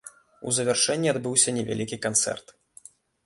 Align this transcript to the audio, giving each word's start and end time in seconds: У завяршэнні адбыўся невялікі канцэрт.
У 0.47 0.53
завяршэнні 0.59 1.11
адбыўся 1.11 1.53
невялікі 1.57 2.01
канцэрт. 2.05 2.47